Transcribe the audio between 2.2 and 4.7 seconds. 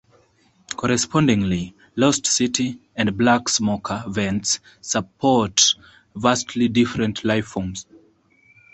City and black smoker vents